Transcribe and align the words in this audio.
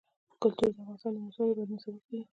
کلتور 0.41 0.71
د 0.75 0.77
افغانستان 0.81 1.11
د 1.15 1.17
موسم 1.25 1.45
د 1.47 1.51
بدلون 1.57 1.79
سبب 1.83 2.01
کېږي. 2.09 2.25